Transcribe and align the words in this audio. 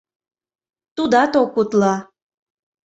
Тудат 0.95 1.33
ок 1.41 1.53
утло. 1.61 1.93